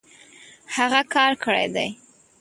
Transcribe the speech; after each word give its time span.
هغۀ 0.75 1.01
کار 1.13 1.31
کړی 1.43 1.67
دی 1.75 1.89